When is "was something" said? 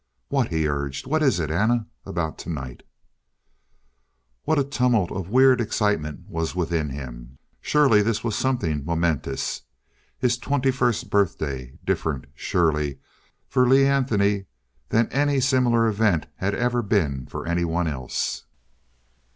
8.23-8.83